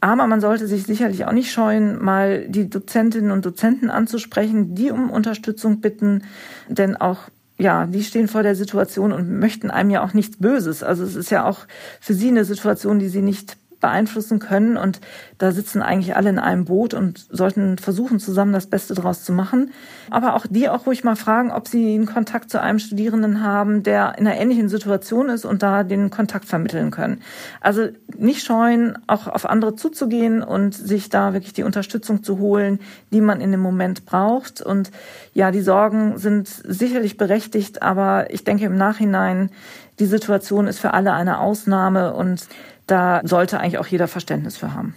Aber 0.00 0.26
man 0.26 0.40
sollte 0.40 0.66
sich 0.68 0.84
sicherlich 0.84 1.24
auch 1.24 1.32
nicht 1.32 1.50
scheuen, 1.50 2.02
mal 2.02 2.46
die 2.48 2.70
Dozentinnen 2.70 3.32
und 3.32 3.44
Dozenten 3.44 3.90
anzusprechen, 3.90 4.74
die 4.74 4.90
um 4.90 5.10
Unterstützung 5.10 5.80
bitten, 5.80 6.22
denn 6.68 6.96
auch 6.96 7.28
ja, 7.60 7.86
die 7.86 8.04
stehen 8.04 8.28
vor 8.28 8.44
der 8.44 8.54
Situation 8.54 9.12
und 9.12 9.40
möchten 9.40 9.70
einem 9.70 9.90
ja 9.90 10.04
auch 10.04 10.14
nichts 10.14 10.36
Böses. 10.36 10.84
Also 10.84 11.02
es 11.02 11.16
ist 11.16 11.30
ja 11.30 11.44
auch 11.44 11.66
für 12.00 12.14
sie 12.14 12.28
eine 12.28 12.44
Situation, 12.44 13.00
die 13.00 13.08
sie 13.08 13.20
nicht 13.20 13.56
beeinflussen 13.80 14.38
können. 14.38 14.76
Und 14.76 15.00
da 15.38 15.52
sitzen 15.52 15.82
eigentlich 15.82 16.16
alle 16.16 16.30
in 16.30 16.38
einem 16.38 16.64
Boot 16.64 16.94
und 16.94 17.26
sollten 17.30 17.78
versuchen, 17.78 18.18
zusammen 18.18 18.52
das 18.52 18.66
Beste 18.66 18.94
draus 18.94 19.24
zu 19.24 19.32
machen. 19.32 19.72
Aber 20.10 20.34
auch 20.34 20.46
die 20.48 20.68
auch 20.68 20.86
ruhig 20.86 21.04
mal 21.04 21.16
fragen, 21.16 21.50
ob 21.50 21.68
sie 21.68 21.94
einen 21.94 22.06
Kontakt 22.06 22.50
zu 22.50 22.60
einem 22.60 22.78
Studierenden 22.78 23.42
haben, 23.42 23.82
der 23.82 24.14
in 24.18 24.26
einer 24.26 24.38
ähnlichen 24.38 24.68
Situation 24.68 25.28
ist 25.28 25.44
und 25.44 25.62
da 25.62 25.84
den 25.84 26.10
Kontakt 26.10 26.46
vermitteln 26.46 26.90
können. 26.90 27.20
Also 27.60 27.88
nicht 28.16 28.44
scheuen, 28.44 28.98
auch 29.06 29.26
auf 29.26 29.48
andere 29.48 29.76
zuzugehen 29.76 30.42
und 30.42 30.74
sich 30.74 31.08
da 31.08 31.32
wirklich 31.32 31.52
die 31.52 31.62
Unterstützung 31.62 32.22
zu 32.22 32.38
holen, 32.38 32.80
die 33.12 33.20
man 33.20 33.40
in 33.40 33.50
dem 33.50 33.60
Moment 33.60 34.06
braucht. 34.06 34.60
Und 34.60 34.90
ja, 35.34 35.50
die 35.50 35.60
Sorgen 35.60 36.18
sind 36.18 36.48
sicherlich 36.48 37.16
berechtigt, 37.16 37.82
aber 37.82 38.32
ich 38.32 38.44
denke 38.44 38.64
im 38.64 38.76
Nachhinein, 38.76 39.50
die 39.98 40.06
Situation 40.06 40.66
ist 40.66 40.78
für 40.78 40.94
alle 40.94 41.12
eine 41.12 41.38
Ausnahme 41.38 42.14
und 42.14 42.46
da 42.88 43.20
sollte 43.24 43.60
eigentlich 43.60 43.78
auch 43.78 43.86
jeder 43.86 44.08
Verständnis 44.08 44.56
für 44.56 44.74
haben. 44.74 44.94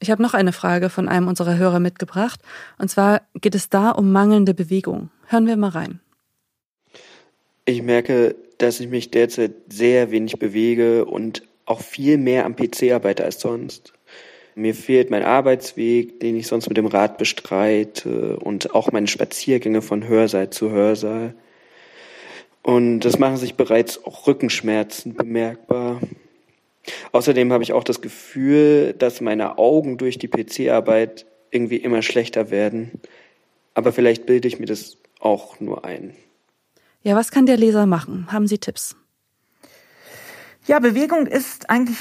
Ich 0.00 0.10
habe 0.10 0.22
noch 0.22 0.34
eine 0.34 0.52
Frage 0.52 0.90
von 0.90 1.08
einem 1.08 1.28
unserer 1.28 1.56
Hörer 1.56 1.80
mitgebracht. 1.80 2.40
Und 2.78 2.88
zwar 2.88 3.22
geht 3.34 3.54
es 3.54 3.68
da 3.68 3.90
um 3.90 4.12
mangelnde 4.12 4.54
Bewegung. 4.54 5.10
Hören 5.26 5.46
wir 5.46 5.56
mal 5.56 5.70
rein. 5.70 6.00
Ich 7.64 7.82
merke, 7.82 8.36
dass 8.58 8.80
ich 8.80 8.88
mich 8.88 9.10
derzeit 9.10 9.52
sehr 9.68 10.10
wenig 10.10 10.38
bewege 10.38 11.04
und 11.04 11.42
auch 11.66 11.80
viel 11.80 12.16
mehr 12.16 12.46
am 12.46 12.56
PC 12.56 12.92
arbeite 12.92 13.24
als 13.24 13.40
sonst. 13.40 13.92
Mir 14.54 14.74
fehlt 14.74 15.10
mein 15.10 15.22
Arbeitsweg, 15.22 16.20
den 16.20 16.36
ich 16.36 16.46
sonst 16.46 16.68
mit 16.68 16.76
dem 16.76 16.86
Rad 16.86 17.18
bestreite 17.18 18.36
und 18.38 18.74
auch 18.74 18.90
meine 18.90 19.06
Spaziergänge 19.06 19.82
von 19.82 20.08
Hörsaal 20.08 20.50
zu 20.50 20.70
Hörsaal. 20.70 21.34
Und 22.62 23.00
das 23.00 23.18
machen 23.18 23.36
sich 23.36 23.54
bereits 23.54 24.04
auch 24.04 24.26
Rückenschmerzen 24.26 25.14
bemerkbar. 25.14 26.00
Außerdem 27.12 27.52
habe 27.52 27.62
ich 27.62 27.72
auch 27.72 27.84
das 27.84 28.00
Gefühl, 28.00 28.94
dass 28.98 29.20
meine 29.20 29.58
Augen 29.58 29.98
durch 29.98 30.18
die 30.18 30.28
PC-Arbeit 30.28 31.26
irgendwie 31.50 31.76
immer 31.76 32.02
schlechter 32.02 32.50
werden. 32.50 33.00
Aber 33.74 33.92
vielleicht 33.92 34.26
bilde 34.26 34.48
ich 34.48 34.58
mir 34.58 34.66
das 34.66 34.98
auch 35.20 35.60
nur 35.60 35.84
ein. 35.84 36.14
Ja, 37.02 37.16
was 37.16 37.30
kann 37.30 37.46
der 37.46 37.56
Leser 37.56 37.86
machen? 37.86 38.32
Haben 38.32 38.46
Sie 38.46 38.58
Tipps? 38.58 38.96
Ja, 40.66 40.78
Bewegung 40.80 41.26
ist 41.26 41.70
eigentlich 41.70 41.96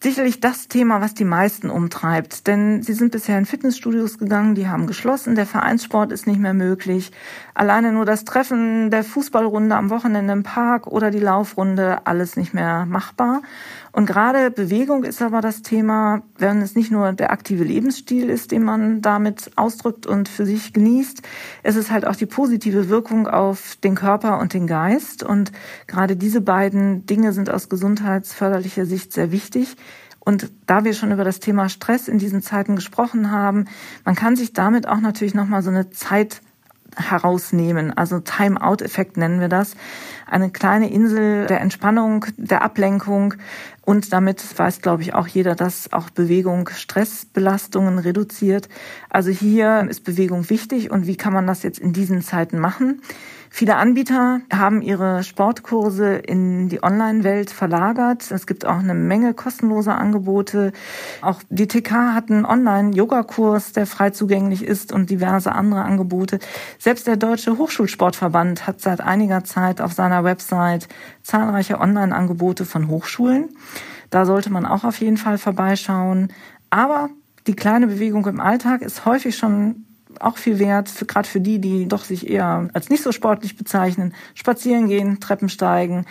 sicherlich 0.00 0.40
das 0.40 0.68
Thema, 0.68 1.00
was 1.00 1.14
die 1.14 1.24
meisten 1.24 1.70
umtreibt. 1.70 2.46
Denn 2.46 2.82
sie 2.82 2.92
sind 2.92 3.12
bisher 3.12 3.38
in 3.38 3.46
Fitnessstudios 3.46 4.18
gegangen, 4.18 4.54
die 4.54 4.68
haben 4.68 4.86
geschlossen, 4.86 5.34
der 5.34 5.46
Vereinssport 5.46 6.12
ist 6.12 6.26
nicht 6.26 6.38
mehr 6.38 6.54
möglich. 6.54 7.10
Alleine 7.54 7.92
nur 7.92 8.04
das 8.04 8.24
Treffen 8.24 8.90
der 8.90 9.02
Fußballrunde 9.02 9.74
am 9.74 9.90
Wochenende 9.90 10.32
im 10.32 10.44
Park 10.44 10.86
oder 10.86 11.10
die 11.10 11.18
Laufrunde, 11.18 12.06
alles 12.06 12.36
nicht 12.36 12.54
mehr 12.54 12.86
machbar. 12.86 13.42
Und 13.90 14.06
gerade 14.06 14.52
Bewegung 14.52 15.02
ist 15.02 15.22
aber 15.22 15.40
das 15.40 15.62
Thema, 15.62 16.22
wenn 16.36 16.62
es 16.62 16.76
nicht 16.76 16.92
nur 16.92 17.12
der 17.12 17.32
aktive 17.32 17.64
Lebensstil 17.64 18.30
ist, 18.30 18.52
den 18.52 18.62
man 18.62 19.00
damit 19.02 19.50
ausdrückt 19.56 20.06
und 20.06 20.28
für 20.28 20.46
sich 20.46 20.72
genießt, 20.72 21.22
es 21.64 21.74
ist 21.74 21.90
halt 21.90 22.06
auch 22.06 22.14
die 22.14 22.26
positive 22.26 22.88
Wirkung 22.88 23.26
auf 23.26 23.76
den 23.82 23.96
Körper 23.96 24.38
und 24.38 24.54
den 24.54 24.68
Geist. 24.68 25.24
Und 25.24 25.50
gerade 25.88 26.16
diese 26.16 26.40
beiden 26.40 27.06
Dinge 27.06 27.32
sind 27.32 27.50
aus 27.50 27.68
gesundheitsförderlicher 27.68 28.86
Sicht 28.86 29.12
sehr 29.12 29.32
wichtig. 29.32 29.76
Und 30.28 30.50
da 30.66 30.84
wir 30.84 30.92
schon 30.92 31.10
über 31.10 31.24
das 31.24 31.40
Thema 31.40 31.70
Stress 31.70 32.06
in 32.06 32.18
diesen 32.18 32.42
Zeiten 32.42 32.76
gesprochen 32.76 33.30
haben, 33.30 33.64
man 34.04 34.14
kann 34.14 34.36
sich 34.36 34.52
damit 34.52 34.86
auch 34.86 35.00
natürlich 35.00 35.32
nochmal 35.32 35.62
so 35.62 35.70
eine 35.70 35.88
Zeit 35.88 36.42
herausnehmen. 36.96 37.96
Also 37.96 38.20
Time-out-Effekt 38.20 39.16
nennen 39.16 39.40
wir 39.40 39.48
das. 39.48 39.74
Eine 40.26 40.50
kleine 40.50 40.90
Insel 40.90 41.46
der 41.46 41.62
Entspannung, 41.62 42.26
der 42.36 42.60
Ablenkung. 42.60 43.36
Und 43.86 44.12
damit 44.12 44.44
weiß, 44.58 44.82
glaube 44.82 45.00
ich, 45.00 45.14
auch 45.14 45.28
jeder, 45.28 45.54
dass 45.54 45.94
auch 45.94 46.10
Bewegung 46.10 46.68
Stressbelastungen 46.68 47.98
reduziert. 47.98 48.68
Also 49.08 49.30
hier 49.30 49.86
ist 49.88 50.04
Bewegung 50.04 50.50
wichtig. 50.50 50.90
Und 50.90 51.06
wie 51.06 51.16
kann 51.16 51.32
man 51.32 51.46
das 51.46 51.62
jetzt 51.62 51.78
in 51.78 51.94
diesen 51.94 52.20
Zeiten 52.20 52.58
machen? 52.58 53.00
Viele 53.50 53.76
Anbieter 53.76 54.40
haben 54.52 54.82
ihre 54.82 55.22
Sportkurse 55.22 56.14
in 56.16 56.68
die 56.68 56.82
Online-Welt 56.82 57.50
verlagert. 57.50 58.30
Es 58.30 58.46
gibt 58.46 58.66
auch 58.66 58.78
eine 58.78 58.94
Menge 58.94 59.34
kostenloser 59.34 59.96
Angebote. 59.96 60.72
Auch 61.22 61.40
die 61.48 61.66
TK 61.66 62.14
hat 62.14 62.30
einen 62.30 62.44
Online-Yoga-Kurs, 62.44 63.72
der 63.72 63.86
frei 63.86 64.10
zugänglich 64.10 64.62
ist 64.62 64.92
und 64.92 65.10
diverse 65.10 65.52
andere 65.52 65.82
Angebote. 65.82 66.38
Selbst 66.78 67.06
der 67.06 67.16
Deutsche 67.16 67.58
Hochschulsportverband 67.58 68.66
hat 68.66 68.80
seit 68.80 69.00
einiger 69.00 69.44
Zeit 69.44 69.80
auf 69.80 69.92
seiner 69.92 70.24
Website 70.24 70.88
zahlreiche 71.22 71.80
Online-Angebote 71.80 72.64
von 72.64 72.88
Hochschulen. 72.88 73.48
Da 74.10 74.24
sollte 74.24 74.50
man 74.50 74.66
auch 74.66 74.84
auf 74.84 75.00
jeden 75.00 75.16
Fall 75.16 75.38
vorbeischauen. 75.38 76.32
Aber 76.70 77.10
die 77.46 77.56
kleine 77.56 77.86
Bewegung 77.86 78.26
im 78.26 78.40
Alltag 78.40 78.82
ist 78.82 79.06
häufig 79.06 79.36
schon 79.36 79.86
auch 80.20 80.36
viel 80.36 80.58
wert, 80.58 80.88
für, 80.88 81.06
gerade 81.06 81.28
für 81.28 81.40
die, 81.40 81.60
die 81.60 81.88
doch 81.88 82.04
sich 82.04 82.28
eher 82.28 82.68
als 82.72 82.88
nicht 82.88 83.02
so 83.02 83.12
sportlich 83.12 83.56
bezeichnen. 83.56 84.14
Spazieren 84.34 84.88
gehen, 84.88 85.20
Treppen 85.20 85.48
steigen. 85.48 86.04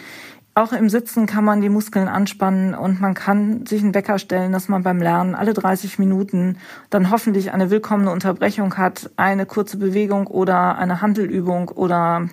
Auch 0.57 0.73
im 0.73 0.89
Sitzen 0.89 1.27
kann 1.27 1.45
man 1.45 1.61
die 1.61 1.69
Muskeln 1.69 2.07
anspannen 2.07 2.73
und 2.73 2.99
man 2.99 3.13
kann 3.13 3.67
sich 3.67 3.83
einen 3.83 3.93
Wecker 3.93 4.17
stellen, 4.17 4.51
dass 4.51 4.69
man 4.69 4.81
beim 4.81 4.99
Lernen 4.99 5.35
alle 5.35 5.53
30 5.53 5.99
Minuten 5.99 6.57
dann 6.89 7.11
hoffentlich 7.11 7.51
eine 7.51 7.69
willkommene 7.69 8.09
Unterbrechung 8.09 8.75
hat, 8.75 9.11
eine 9.17 9.45
kurze 9.45 9.77
Bewegung 9.77 10.25
oder 10.25 10.79
eine 10.79 10.99
Handelübung 10.99 11.69
oder 11.69 12.27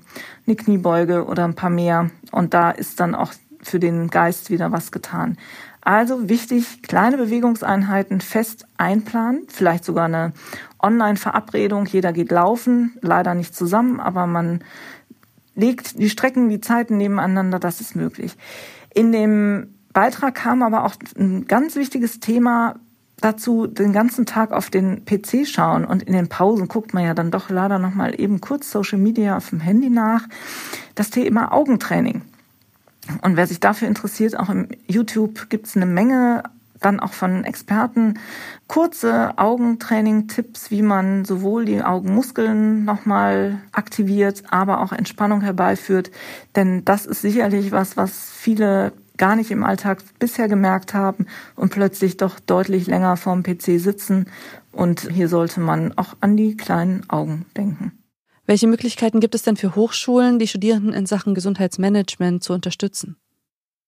eine 0.47 0.57
Kniebeuge 0.57 1.27
oder 1.27 1.45
ein 1.45 1.55
paar 1.55 1.69
mehr. 1.69 2.09
Und 2.33 2.55
da 2.55 2.71
ist 2.71 2.99
dann 2.99 3.15
auch 3.15 3.35
für 3.61 3.79
den 3.79 4.09
Geist 4.09 4.49
wieder 4.49 4.73
was 4.73 4.91
getan. 4.91 5.37
Also 5.83 6.31
wichtig, 6.31 6.83
kleine 6.83 7.19
Bewegungseinheiten 7.19 8.23
fest 8.23 8.67
einplanen, 8.79 9.43
vielleicht 9.49 9.85
sogar 9.85 10.07
eine 10.07 10.33
Online-Verabredung, 10.85 11.87
jeder 11.87 12.13
geht 12.13 12.31
laufen, 12.31 12.97
leider 13.01 13.35
nicht 13.35 13.55
zusammen, 13.55 14.01
aber 14.01 14.27
man 14.27 14.63
legt 15.55 15.99
die 15.99 16.11
Strecken, 16.11 16.49
die 16.49 16.61
Zeiten 16.61 16.97
nebeneinander, 16.97 17.59
das 17.59 17.81
ist 17.81 17.97
möglich. 17.97 18.37
In 18.93 19.11
dem 19.13 19.75
Beitrag 19.93 20.35
kam 20.35 20.63
aber 20.63 20.85
auch 20.85 20.95
ein 21.17 21.47
ganz 21.47 21.77
wichtiges 21.77 22.21
Thema 22.21 22.77
dazu, 23.21 23.67
den 23.67 23.93
ganzen 23.93 24.27
Tag 24.27 24.53
auf 24.53 24.69
den 24.69 25.05
PC 25.05 25.47
schauen 25.47 25.85
und 25.85 26.03
in 26.03 26.13
den 26.13 26.29
Pausen 26.29 26.69
guckt 26.69 26.93
man 26.93 27.05
ja 27.05 27.15
dann 27.15 27.31
doch 27.31 27.49
leider 27.49 27.79
noch 27.79 27.95
mal 27.95 28.19
eben 28.21 28.41
kurz 28.41 28.71
Social 28.71 28.99
Media 28.99 29.37
auf 29.37 29.51
dem 29.51 29.61
Handy 29.61 29.89
nach. 29.89 30.27
Das 30.95 31.11
Thema 31.11 31.53
Augentraining. 31.53 32.23
Und 33.23 33.37
wer 33.37 33.47
sich 33.47 33.61
dafür 33.61 33.89
interessiert, 33.89 34.39
auch 34.39 34.49
im 34.49 34.69
YouTube 34.87 35.49
gibt 35.49 35.67
es 35.67 35.77
eine 35.77 35.87
Menge 35.87 36.43
dann 36.85 37.01
auch 37.01 37.13
von 37.13 37.45
Experten 37.45 38.19
kurze 38.69 39.39
Augentraining-Tipps, 39.39 40.71
wie 40.71 40.83
man 40.83 41.25
sowohl 41.25 41.65
die 41.65 41.83
Augenmuskeln 41.83 42.85
nochmal 42.85 43.59
aktiviert, 43.73 44.43
aber 44.51 44.81
auch 44.81 44.93
Entspannung 44.93 45.41
herbeiführt. 45.41 46.11
Denn 46.57 46.85
das 46.85 47.07
ist 47.07 47.23
sicherlich 47.23 47.73
was, 47.73 47.97
was 47.97 48.31
viele 48.33 48.93
gar 49.17 49.37
nicht 49.37 49.51
im 49.51 49.65
Alltag 49.65 50.03
bisher 50.19 50.49
gemerkt 50.49 50.95
haben 50.95 51.27
und 51.55 51.73
plötzlich 51.73 52.17
doch 52.17 52.41
deutlich 52.41 52.87
länger 52.87 53.17
vorm 53.17 53.43
PC 53.43 53.79
sitzen. 53.81 54.27
Und 54.73 55.09
hier 55.13 55.29
sollte 55.29 55.61
man 55.61 55.97
auch 55.97 56.17
an 56.21 56.37
die 56.37 56.57
kleinen 56.57 57.09
Augen 57.09 57.47
denken. 57.57 57.93
Welche 58.47 58.67
Möglichkeiten 58.67 59.21
gibt 59.21 59.35
es 59.35 59.43
denn 59.43 59.57
für 59.57 59.75
Hochschulen, 59.75 60.39
die 60.39 60.49
Studierenden 60.49 60.93
in 60.93 61.07
Sachen 61.07 61.35
Gesundheitsmanagement 61.35 62.43
zu 62.43 62.53
unterstützen? 62.53 63.17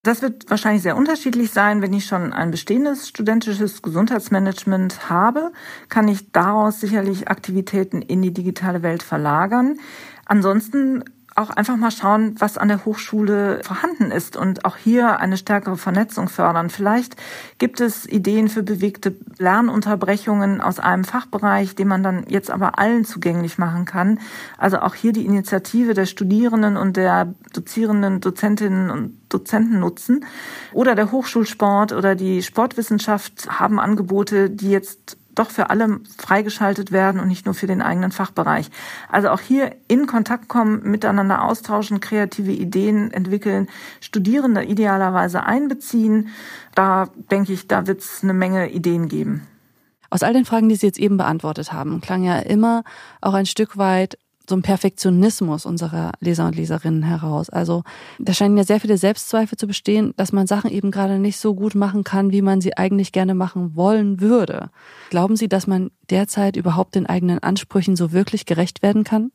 Das 0.06 0.22
wird 0.22 0.48
wahrscheinlich 0.48 0.84
sehr 0.84 0.96
unterschiedlich 0.96 1.50
sein. 1.50 1.82
Wenn 1.82 1.92
ich 1.92 2.06
schon 2.06 2.32
ein 2.32 2.52
bestehendes 2.52 3.08
studentisches 3.08 3.82
Gesundheitsmanagement 3.82 5.10
habe, 5.10 5.50
kann 5.88 6.06
ich 6.06 6.30
daraus 6.30 6.80
sicherlich 6.80 7.26
Aktivitäten 7.26 8.02
in 8.02 8.22
die 8.22 8.32
digitale 8.32 8.84
Welt 8.84 9.02
verlagern. 9.02 9.80
Ansonsten 10.24 11.02
auch 11.36 11.50
einfach 11.50 11.76
mal 11.76 11.90
schauen, 11.90 12.34
was 12.38 12.58
an 12.58 12.68
der 12.68 12.84
Hochschule 12.84 13.60
vorhanden 13.62 14.10
ist 14.10 14.36
und 14.36 14.64
auch 14.64 14.76
hier 14.76 15.20
eine 15.20 15.36
stärkere 15.36 15.76
Vernetzung 15.76 16.28
fördern. 16.28 16.70
Vielleicht 16.70 17.16
gibt 17.58 17.80
es 17.80 18.06
Ideen 18.06 18.48
für 18.48 18.62
bewegte 18.62 19.14
Lernunterbrechungen 19.38 20.60
aus 20.60 20.80
einem 20.80 21.04
Fachbereich, 21.04 21.74
den 21.74 21.88
man 21.88 22.02
dann 22.02 22.24
jetzt 22.28 22.50
aber 22.50 22.78
allen 22.78 23.04
zugänglich 23.04 23.58
machen 23.58 23.84
kann. 23.84 24.18
Also 24.56 24.78
auch 24.78 24.94
hier 24.94 25.12
die 25.12 25.26
Initiative 25.26 25.94
der 25.94 26.06
Studierenden 26.06 26.76
und 26.76 26.96
der 26.96 27.34
Dozierenden, 27.52 28.20
Dozentinnen 28.20 28.90
und 28.90 29.18
Dozenten 29.28 29.78
nutzen. 29.78 30.24
Oder 30.72 30.94
der 30.94 31.12
Hochschulsport 31.12 31.92
oder 31.92 32.14
die 32.14 32.42
Sportwissenschaft 32.42 33.60
haben 33.60 33.78
Angebote, 33.78 34.48
die 34.48 34.70
jetzt 34.70 35.18
doch 35.36 35.50
für 35.50 35.70
alle 35.70 36.00
freigeschaltet 36.18 36.90
werden 36.90 37.20
und 37.20 37.28
nicht 37.28 37.46
nur 37.46 37.54
für 37.54 37.68
den 37.68 37.82
eigenen 37.82 38.10
Fachbereich. 38.10 38.70
Also 39.08 39.28
auch 39.28 39.40
hier 39.40 39.76
in 39.86 40.06
Kontakt 40.06 40.48
kommen, 40.48 40.82
miteinander 40.82 41.44
austauschen, 41.44 42.00
kreative 42.00 42.52
Ideen 42.52 43.12
entwickeln, 43.12 43.68
Studierende 44.00 44.64
idealerweise 44.64 45.44
einbeziehen. 45.44 46.28
Da 46.74 47.08
denke 47.30 47.52
ich, 47.52 47.68
da 47.68 47.86
wird 47.86 48.00
es 48.00 48.22
eine 48.22 48.34
Menge 48.34 48.70
Ideen 48.70 49.08
geben. 49.08 49.46
Aus 50.10 50.22
all 50.22 50.32
den 50.32 50.44
Fragen, 50.44 50.68
die 50.68 50.76
Sie 50.76 50.86
jetzt 50.86 50.98
eben 50.98 51.16
beantwortet 51.16 51.72
haben, 51.72 52.00
klang 52.00 52.24
ja 52.24 52.38
immer 52.38 52.84
auch 53.20 53.34
ein 53.34 53.46
Stück 53.46 53.76
weit 53.76 54.18
so 54.48 54.56
ein 54.56 54.62
Perfektionismus 54.62 55.66
unserer 55.66 56.12
Leser 56.20 56.46
und 56.46 56.56
Leserinnen 56.56 57.02
heraus. 57.02 57.50
Also 57.50 57.82
da 58.18 58.32
scheinen 58.32 58.56
ja 58.56 58.64
sehr 58.64 58.80
viele 58.80 58.98
Selbstzweifel 58.98 59.58
zu 59.58 59.66
bestehen, 59.66 60.14
dass 60.16 60.32
man 60.32 60.46
Sachen 60.46 60.70
eben 60.70 60.90
gerade 60.90 61.18
nicht 61.18 61.38
so 61.38 61.54
gut 61.54 61.74
machen 61.74 62.04
kann, 62.04 62.32
wie 62.32 62.42
man 62.42 62.60
sie 62.60 62.76
eigentlich 62.76 63.12
gerne 63.12 63.34
machen 63.34 63.76
wollen 63.76 64.20
würde. 64.20 64.70
Glauben 65.10 65.36
Sie, 65.36 65.48
dass 65.48 65.66
man 65.66 65.90
derzeit 66.10 66.56
überhaupt 66.56 66.94
den 66.94 67.06
eigenen 67.06 67.40
Ansprüchen 67.40 67.96
so 67.96 68.12
wirklich 68.12 68.46
gerecht 68.46 68.82
werden 68.82 69.04
kann? 69.04 69.30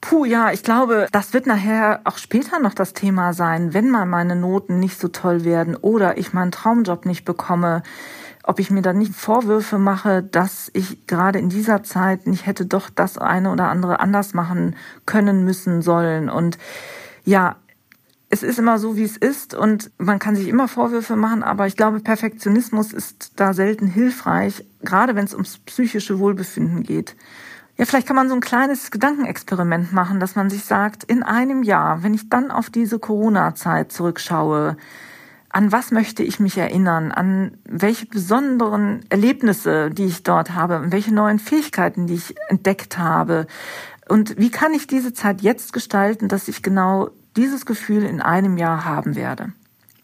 Puh, 0.00 0.26
ja, 0.26 0.52
ich 0.52 0.62
glaube, 0.62 1.06
das 1.12 1.32
wird 1.32 1.46
nachher 1.46 2.02
auch 2.04 2.18
später 2.18 2.58
noch 2.58 2.74
das 2.74 2.92
Thema 2.92 3.32
sein, 3.32 3.72
wenn 3.72 3.88
mal 3.88 4.04
meine 4.04 4.36
Noten 4.36 4.78
nicht 4.78 5.00
so 5.00 5.08
toll 5.08 5.44
werden 5.44 5.76
oder 5.76 6.18
ich 6.18 6.34
meinen 6.34 6.52
Traumjob 6.52 7.06
nicht 7.06 7.24
bekomme 7.24 7.82
ob 8.46 8.60
ich 8.60 8.70
mir 8.70 8.82
dann 8.82 8.98
nicht 8.98 9.14
Vorwürfe 9.14 9.78
mache, 9.78 10.22
dass 10.22 10.70
ich 10.74 11.06
gerade 11.06 11.38
in 11.38 11.48
dieser 11.48 11.82
Zeit 11.82 12.26
nicht 12.26 12.46
hätte 12.46 12.66
doch 12.66 12.90
das 12.90 13.18
eine 13.18 13.50
oder 13.50 13.68
andere 13.68 14.00
anders 14.00 14.34
machen 14.34 14.76
können, 15.06 15.44
müssen, 15.44 15.82
sollen. 15.82 16.28
Und 16.28 16.58
ja, 17.24 17.56
es 18.28 18.42
ist 18.42 18.58
immer 18.58 18.78
so, 18.78 18.96
wie 18.96 19.04
es 19.04 19.16
ist 19.16 19.54
und 19.54 19.90
man 19.96 20.18
kann 20.18 20.36
sich 20.36 20.48
immer 20.48 20.68
Vorwürfe 20.68 21.16
machen, 21.16 21.42
aber 21.42 21.66
ich 21.66 21.76
glaube, 21.76 22.00
Perfektionismus 22.00 22.92
ist 22.92 23.32
da 23.36 23.54
selten 23.54 23.86
hilfreich, 23.86 24.66
gerade 24.82 25.14
wenn 25.14 25.24
es 25.24 25.34
ums 25.34 25.58
psychische 25.58 26.18
Wohlbefinden 26.18 26.82
geht. 26.82 27.16
Ja, 27.76 27.86
vielleicht 27.86 28.06
kann 28.06 28.16
man 28.16 28.28
so 28.28 28.34
ein 28.34 28.40
kleines 28.40 28.90
Gedankenexperiment 28.90 29.92
machen, 29.92 30.20
dass 30.20 30.36
man 30.36 30.50
sich 30.50 30.64
sagt, 30.64 31.04
in 31.04 31.22
einem 31.22 31.62
Jahr, 31.62 32.02
wenn 32.02 32.14
ich 32.14 32.28
dann 32.28 32.50
auf 32.50 32.70
diese 32.70 32.98
Corona-Zeit 32.98 33.90
zurückschaue, 33.90 34.76
an 35.54 35.70
was 35.70 35.92
möchte 35.92 36.24
ich 36.24 36.40
mich 36.40 36.58
erinnern, 36.58 37.12
an 37.12 37.58
welche 37.64 38.06
besonderen 38.06 39.04
Erlebnisse, 39.08 39.88
die 39.88 40.06
ich 40.06 40.24
dort 40.24 40.50
habe, 40.50 40.80
und 40.80 40.90
welche 40.90 41.14
neuen 41.14 41.38
Fähigkeiten, 41.38 42.08
die 42.08 42.14
ich 42.14 42.34
entdeckt 42.48 42.98
habe. 42.98 43.46
Und 44.08 44.36
wie 44.36 44.50
kann 44.50 44.74
ich 44.74 44.88
diese 44.88 45.12
Zeit 45.12 45.42
jetzt 45.42 45.72
gestalten, 45.72 46.26
dass 46.26 46.48
ich 46.48 46.62
genau 46.62 47.10
dieses 47.36 47.66
Gefühl 47.66 48.02
in 48.02 48.20
einem 48.20 48.58
Jahr 48.58 48.84
haben 48.84 49.14
werde? 49.14 49.52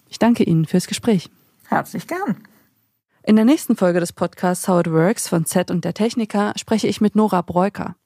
Ich 0.09 0.21
danke 0.21 0.45
Ihnen 0.45 0.66
fürs 0.66 0.87
Gespräch. 0.87 1.30
Herzlich 1.66 2.07
gern. 2.07 2.37
In 3.25 3.35
der 3.35 3.45
nächsten 3.45 3.75
Folge 3.75 3.99
des 3.99 4.12
Podcasts 4.12 4.69
How 4.69 4.80
It 4.80 4.92
Works 4.92 5.26
von 5.26 5.47
Z 5.47 5.73
und 5.73 5.85
der 5.85 5.95
Techniker 5.95 6.52
spreche 6.54 6.87
ich 6.87 7.00
mit 7.00 7.16
Nora 7.16 7.42
Breuker. 7.42 7.97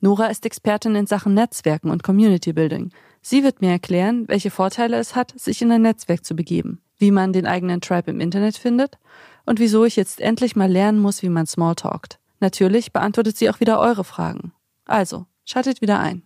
Nora 0.00 0.26
ist 0.26 0.44
Expertin 0.44 0.96
in 0.96 1.06
Sachen 1.06 1.34
Netzwerken 1.34 1.90
und 1.90 2.02
Community 2.02 2.52
Building. 2.52 2.90
Sie 3.22 3.44
wird 3.44 3.60
mir 3.60 3.70
erklären, 3.70 4.24
welche 4.26 4.50
Vorteile 4.50 4.98
es 4.98 5.14
hat, 5.14 5.32
sich 5.38 5.62
in 5.62 5.70
ein 5.70 5.82
Netzwerk 5.82 6.24
zu 6.24 6.34
begeben 6.34 6.82
wie 6.98 7.10
man 7.10 7.32
den 7.32 7.46
eigenen 7.46 7.80
Tribe 7.80 8.10
im 8.10 8.20
Internet 8.20 8.56
findet 8.56 8.98
und 9.46 9.60
wieso 9.60 9.84
ich 9.84 9.96
jetzt 9.96 10.20
endlich 10.20 10.56
mal 10.56 10.70
lernen 10.70 11.00
muss, 11.00 11.22
wie 11.22 11.28
man 11.28 11.46
Smalltalkt. 11.46 12.18
Natürlich 12.40 12.92
beantwortet 12.92 13.36
sie 13.36 13.50
auch 13.50 13.60
wieder 13.60 13.80
eure 13.80 14.04
Fragen. 14.04 14.52
Also, 14.84 15.26
schaltet 15.44 15.80
wieder 15.80 15.98
ein. 15.98 16.22